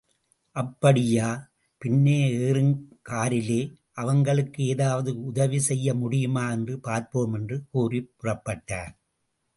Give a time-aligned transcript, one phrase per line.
[0.55, 1.27] அப்படியா,
[1.77, 2.31] பின்னே
[2.31, 3.59] ஏறுங்க காரிலே,
[3.93, 8.93] அவங்களுக்கு ஏதாவது உதவி செய்ய முடியுமா என்று பார்ப்போம், என்று கூறிப் புறப்பட்டார்.